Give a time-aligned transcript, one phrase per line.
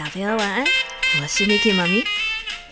[0.00, 0.64] 朋友晚安，
[1.20, 2.02] 我是 Miki 妈咪。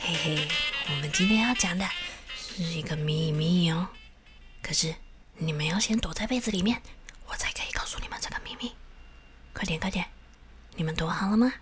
[0.00, 0.48] 嘿嘿，
[0.88, 1.86] 我们今天要讲的
[2.34, 3.88] 是一个秘密哦。
[4.62, 4.94] 可是
[5.36, 6.80] 你们要先躲在被子里面，
[7.28, 8.72] 我才可以告诉你们这个秘密。
[9.52, 10.06] 快点，快点，
[10.76, 11.52] 你们躲好了吗？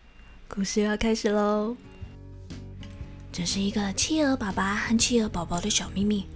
[0.47, 1.77] 故事要开始喽。
[3.33, 6.29] 这是一个企鹅爸爸和企鹅宝宝的小秘密。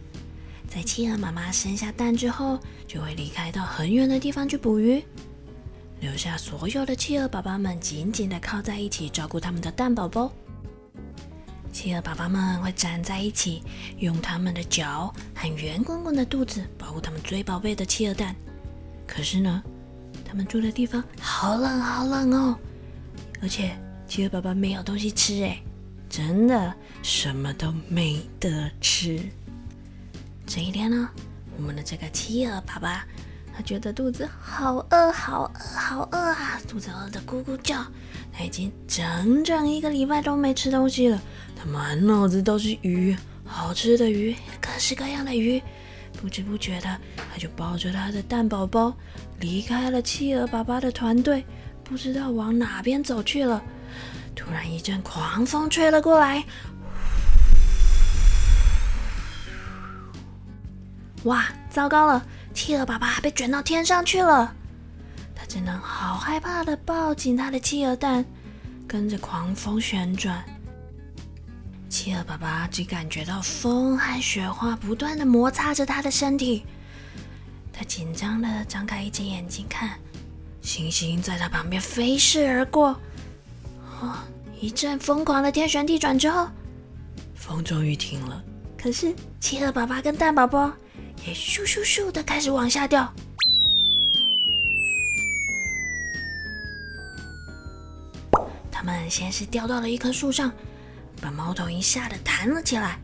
[0.68, 5.04] 在企鹅妈妈生下蛋之后，就会离开到很远的地方去捕鱼。
[6.02, 10.32] 留下所有的企鹅宝宝们紧紧的靠在一起，照顾他们的蛋宝宝。
[11.72, 13.62] 企鹅宝宝们会站在一起，
[13.98, 18.34] 用他们的脚和圆滚滚的肚子保护他们最宝贝的企鹅蛋。
[19.06, 19.62] 可是呢，
[20.24, 22.58] 他们住的地方好冷好冷哦，
[23.40, 23.70] 而且
[24.08, 25.62] 企鹅宝宝没有东西吃，哎，
[26.10, 29.22] 真的什么都没得吃。
[30.48, 31.08] 这一天呢，
[31.56, 33.06] 我们的这个企鹅爸爸。
[33.54, 36.58] 他觉得肚子好饿，好饿，好饿啊！
[36.66, 37.76] 肚子饿得咕咕叫。
[38.32, 41.20] 他已经整整一个礼拜都没吃东西了。
[41.54, 45.62] 他满脑子都是鱼，好吃的鱼，各式各样的鱼。
[46.20, 48.94] 不知不觉的，他就抱着他的蛋宝宝
[49.40, 51.44] 离开了企鹅爸爸的团队，
[51.84, 53.62] 不知道往哪边走去了。
[54.34, 56.42] 突然一阵狂风吹了过来，
[61.24, 62.24] 哇，糟糕了！
[62.54, 64.54] 企鹅爸爸被卷到天上去了，
[65.34, 68.24] 他只能好害怕的抱紧他的企鹅蛋，
[68.86, 70.44] 跟着狂风旋转。
[71.88, 76.64] 企鹅爸爸只感觉到风和雪花不断的摩擦着他的身体，
[77.72, 79.98] 他紧张的张开一只眼睛看，
[80.60, 82.98] 星星在他旁边飞逝而过。
[84.00, 84.14] 哦，
[84.60, 86.48] 一阵疯狂的天旋地转之后，
[87.34, 88.42] 风终于停了。
[88.76, 90.72] 可是企鹅爸爸跟蛋宝宝。
[91.26, 93.12] 也咻咻咻的开始往下掉，
[98.70, 100.52] 他们先是掉到了一棵树上，
[101.20, 102.98] 把猫头鹰吓得弹了起来。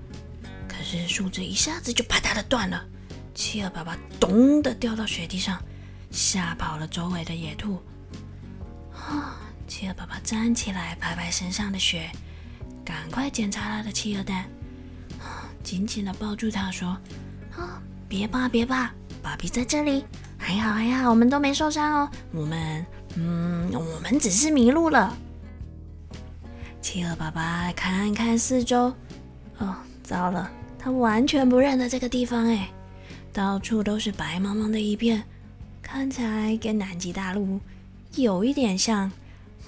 [0.67, 2.85] 可是树枝一下子就啪嗒的断了，
[3.35, 5.63] 企鹅爸爸咚的掉到雪地上，
[6.11, 7.81] 吓跑了周围的野兔。
[8.95, 9.41] 啊！
[9.69, 12.11] 企鹅爸爸站起来，拍拍身上的雪，
[12.85, 14.49] 赶快检查他的企鹅蛋，
[15.63, 16.89] 紧紧的抱住它，说
[17.55, 18.91] ：“啊！”别怕，别怕，
[19.23, 20.05] 爸比在这里，
[20.39, 22.11] 还好还好，我们都没受伤哦。
[22.33, 22.87] 我们，
[23.17, 25.15] 嗯，我们只是迷路了。
[26.81, 28.95] 企鹅爸爸看看四周，
[29.59, 32.71] 哦，糟了，他完全不认得这个地方哎，
[33.31, 35.23] 到处都是白茫茫的一片，
[35.83, 37.61] 看起来跟南极大陆
[38.15, 39.13] 有一点像，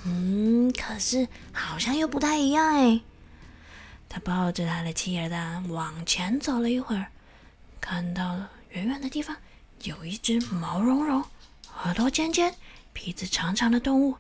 [0.07, 3.01] 嗯，可是好像又不太一样哎。
[4.09, 7.07] 他抱着他的企鹅蛋往前走了一会儿。
[7.81, 9.37] 看到了远远的地方
[9.83, 11.25] 有一只毛茸茸、
[11.83, 12.55] 耳朵尖尖、
[12.93, 14.17] 鼻子长长的动物，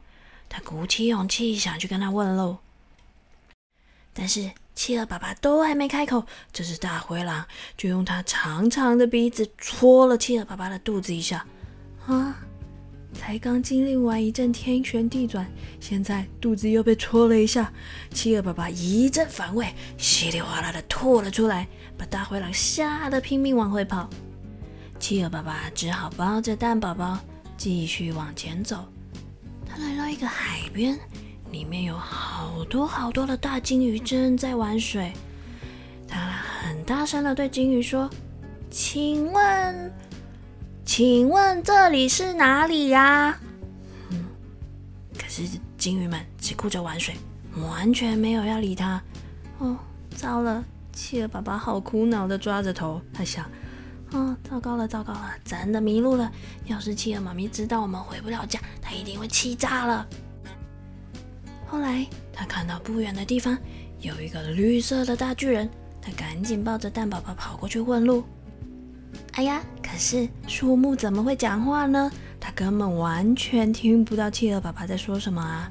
[0.49, 2.57] 他鼓起勇气想去跟他问路，
[4.15, 11.47] 但是企鹅爸爸都还没开口，这只大灰狼就用它长长的鼻子戳了企鹅爸爸的肚子一下，
[12.07, 12.37] 啊！
[13.13, 15.47] 才刚经历完一阵天旋地转，
[15.79, 17.73] 现在肚子又被戳了一下。
[18.11, 21.67] 企鹅爸爸一阵反胃，稀里哗啦的吐了出来，
[21.99, 24.09] 把大灰狼吓得拼命往回跑。
[24.99, 27.19] 企鹅爸爸只好抱着蛋宝宝
[27.57, 28.85] 继续往前走。
[29.67, 30.99] 他来到一个海边，
[31.51, 35.13] 里面有好多好多的大金鱼正在玩水。
[36.09, 38.11] 他很大声的对金鱼说
[38.71, 39.93] ：“请问。”
[40.91, 43.39] 请问这里是哪里呀？
[44.11, 44.25] 嗯，
[45.17, 45.45] 可是
[45.79, 47.15] 金鱼们只顾着玩水，
[47.63, 49.01] 完全没有要理他。
[49.59, 49.77] 哦，
[50.17, 50.65] 糟了！
[50.93, 53.49] 企鹅爸爸好苦恼的抓着头，他想：
[54.11, 56.29] 哦，糟糕了，糟糕了，真的迷路了。
[56.67, 60.05] 要是企鹅妈咪知道我们回不了家，她一定会气炸了。
[61.69, 63.57] 后来他看到不远的地方
[64.01, 65.71] 有一个绿色的大巨人，
[66.03, 68.25] 他赶紧抱着蛋宝宝跑过去问路。
[69.33, 69.63] 哎呀！
[69.83, 72.11] 可是树木怎么会讲话呢？
[72.39, 75.71] 它根本完全听不到企鹅爸爸在说什么啊！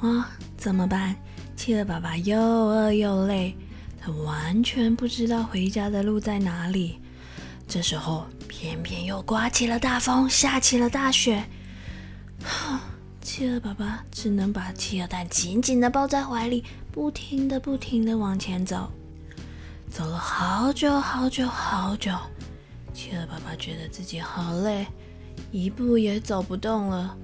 [0.00, 1.16] 啊，怎么办？
[1.56, 3.56] 企鹅爸爸又饿又累，
[4.00, 6.98] 他完全不知道回家的路在哪里。
[7.66, 11.44] 这时候，偏偏又刮起了大风，下起了大雪。
[13.20, 18.90] 企鹅爸爸只能把企鹅蛋紧紧地抱在怀里，不停地、不停地往前走。
[19.90, 22.12] 走了好久好久好久。
[22.96, 24.86] 企鹅爸爸觉得自己好累，
[25.52, 27.14] 一步也走不动了。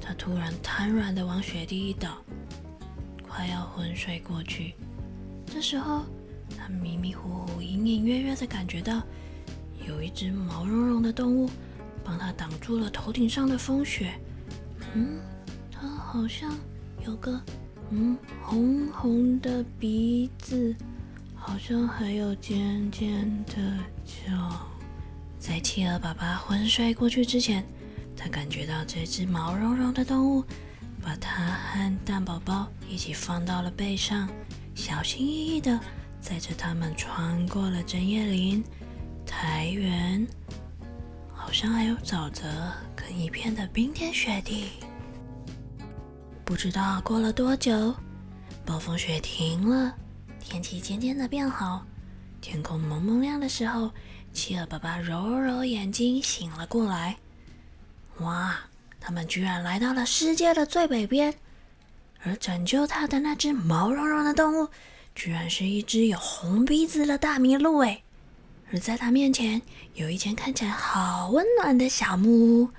[0.00, 2.18] 他突然瘫软的往雪地一倒，
[3.22, 4.74] 快要昏睡过去。
[5.46, 6.04] 这时候，
[6.58, 9.00] 他迷迷糊糊、隐隐约约的感觉到，
[9.86, 11.48] 有一只毛茸茸的动物
[12.02, 14.12] 帮他挡住了头顶上的风雪。
[14.92, 15.20] 嗯，
[15.70, 16.52] 它好像
[17.06, 17.40] 有个
[17.90, 20.74] 嗯，红红的鼻子，
[21.32, 23.54] 好像还有尖尖的
[24.04, 24.66] 角。
[25.46, 27.64] 在企鹅爸爸昏睡过去之前，
[28.16, 30.42] 他感觉到这只毛茸茸的动物
[31.00, 34.28] 把它和蛋宝宝一起放到了背上，
[34.74, 35.78] 小心翼翼的
[36.20, 38.64] 载着他们穿过了针叶林、
[39.24, 40.26] 苔原，
[41.32, 42.42] 好像还有沼泽
[42.96, 44.70] 跟一片的冰天雪地。
[46.44, 47.94] 不知道过了多久，
[48.64, 49.94] 暴风雪停了，
[50.40, 51.86] 天气渐渐的变好，
[52.40, 53.92] 天空蒙蒙亮的时候，
[54.36, 57.16] 企鹅爸爸揉揉眼睛，醒了过来。
[58.18, 58.54] 哇，
[59.00, 61.34] 他们居然来到了世界的最北边，
[62.22, 64.68] 而拯救他的那只毛茸茸的动物，
[65.14, 68.02] 居然是一只有红鼻子的大麋鹿哎！
[68.70, 69.62] 而在他面前，
[69.94, 72.30] 有一间看起来好温暖的小木
[72.64, 72.70] 屋，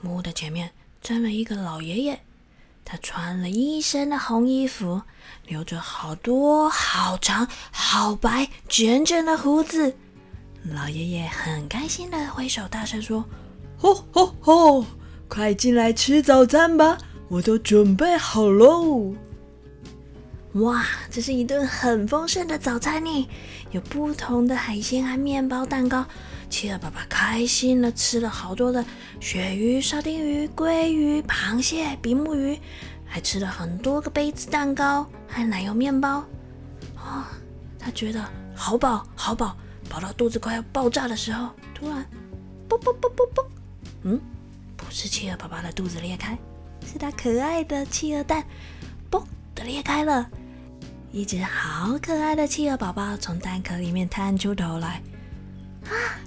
[0.00, 0.70] 木屋的前面
[1.02, 2.22] 站了一个老爷爷。
[2.86, 5.02] 他穿了一身的红衣服，
[5.46, 9.94] 留着好多好长、好白、卷卷的胡子。
[10.72, 13.24] 老爷爷很开心的挥手大声说
[13.78, 14.84] ：“吼吼吼！
[15.28, 16.98] 快进来吃早餐吧，
[17.28, 19.14] 我都准备好喽！”
[20.54, 23.28] 哇，这是一顿很丰盛的早餐呢，
[23.70, 26.04] 有不同的海鲜和面包、蛋糕。
[26.48, 28.84] 企鹅爸爸开心的吃了好多的
[29.20, 32.58] 鳕鱼、沙丁鱼、鲑鱼、螃蟹、比目鱼，
[33.04, 36.24] 还吃了很多个杯子蛋糕和奶油面包。
[36.96, 37.30] 啊，
[37.78, 38.24] 他觉得
[38.54, 39.56] 好饱好饱，
[39.88, 42.04] 跑到肚子快要爆炸的时候，突然，
[42.68, 43.46] 啵啵啵啵啵，
[44.02, 44.20] 嗯，
[44.76, 46.36] 不是企鹅爸爸的肚子裂开，
[46.86, 48.44] 是他可爱的企鹅蛋，
[49.10, 49.24] 嘣
[49.54, 50.28] 的裂开了，
[51.12, 55.02] 一只好可爱的企鹅宝宝从蛋壳里面探出头来，
[55.84, 56.20] 啊！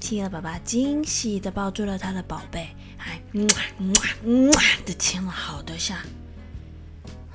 [0.00, 3.92] 企鹅爸爸惊喜的抱住了他的宝贝，还嗯嗯
[4.24, 4.50] 嗯
[4.86, 5.96] 的亲了好多下。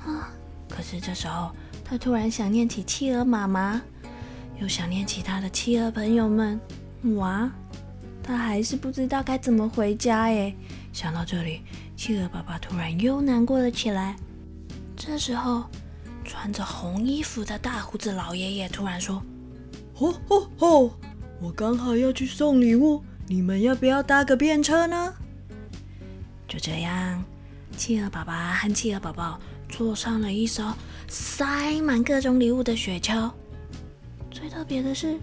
[0.04, 0.32] 啊！
[0.68, 1.50] 可是这时候，
[1.84, 3.80] 他突然想念起企鹅妈妈，
[4.60, 6.60] 又想念起他的企鹅朋友们。
[7.16, 7.50] 哇！
[8.22, 10.54] 他还是不知道该怎么回家耶。
[10.94, 11.60] 想到这里，
[11.94, 14.16] 企鹅爸爸突然又难过了起来。
[14.96, 15.64] 这时候，
[16.24, 19.22] 穿着红衣服的大胡子老爷爷突然说
[19.92, 20.90] ：“吼吼吼！”
[21.42, 25.12] 我刚好要去送礼物，你们要不要搭个便车呢？
[26.48, 27.22] 就这样，
[27.76, 30.72] 企鹅爸爸和企鹅宝宝坐上了一艘
[31.08, 33.30] 塞满各种礼物的雪橇。
[34.34, 35.16] 最特别的是，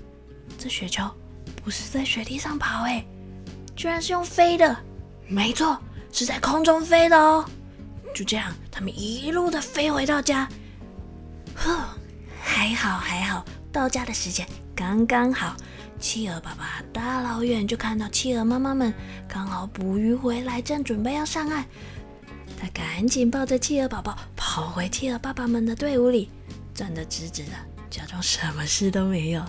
[0.58, 1.12] 这雪橇
[1.62, 3.06] 不是在雪地上跑，哎，
[3.76, 4.76] 居然是用飞的。
[5.28, 5.78] 没错，
[6.14, 7.46] 是在空中飞的哦。
[8.16, 10.48] 就这样，他们一路的飞回到家。
[11.56, 11.86] 呵，
[12.42, 15.58] 还好还好，到家的时间刚刚好。
[16.00, 18.92] 企鹅爸爸大老远就看到企鹅妈妈们
[19.28, 21.66] 刚好捕鱼回来，正准备要上岸。
[22.58, 26.30] 他赶紧抱着企鹅宝宝跑回企鹅爸爸们的队伍里，
[26.74, 27.52] 站得直直的，
[27.92, 29.44] 假装什么事都没有。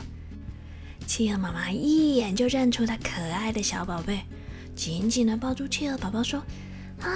[1.06, 4.20] 企鹅妈妈一眼就认出她可爱的小宝贝，
[4.74, 6.42] 紧紧的抱住企鹅宝宝说
[7.00, 7.08] ：“啊，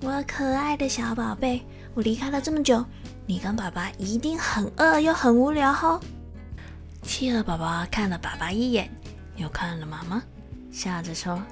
[0.00, 1.62] 我可爱的小宝贝，
[1.94, 2.84] 我离开了这么久，
[3.26, 6.00] 你跟爸爸一定很饿又很无聊哦。”
[7.02, 8.88] 企鹅宝宝看了爸爸一眼，
[9.36, 10.22] 又看了妈妈，
[10.70, 11.42] 笑着说：“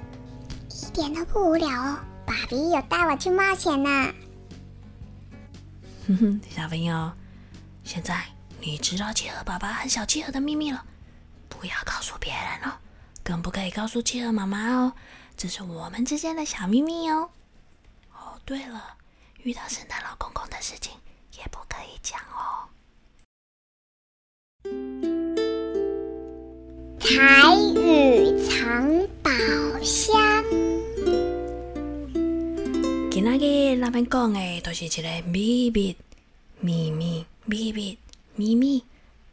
[0.71, 3.89] 一点都不无聊哦，爸比有带我去冒险呢。”
[6.07, 7.11] 哼哼，小朋友，
[7.83, 8.21] 现在
[8.65, 10.83] 你知道企鹅爸爸和小企鹅的秘密了，
[11.47, 12.73] 不要告诉别人哦，
[13.23, 14.93] 更不可以告诉企鹅妈妈哦，
[15.37, 17.29] 这是我们之间的小秘密哦。
[18.11, 18.97] 哦，对了，
[19.43, 20.93] 遇到圣诞老公公的事情
[21.37, 22.65] 也不可以讲哦。
[26.99, 29.29] 台语藏宝
[29.83, 30.43] 箱。
[33.11, 35.95] 今仔日咱们讲的都是一个秘密，
[36.59, 37.95] 秘密，秘密，
[38.35, 38.83] 秘密。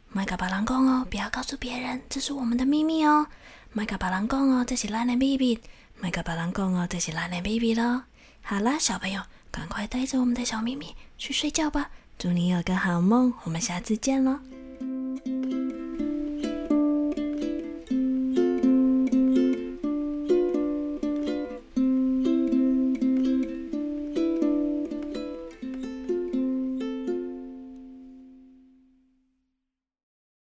[0.09, 3.27] 麦甲别人讲哦，不要告诉别人，这是我们的秘密哦。
[3.71, 5.59] 麦甲别人讲哦，这是咱的秘密。
[5.99, 8.03] 麦甲别人讲哦，这是咱的秘密咯。
[8.41, 11.89] 好啦，小朋友，赶快带着我们的小秘密去睡觉吧。
[12.19, 14.39] 祝你有个好梦，我们下次见喽。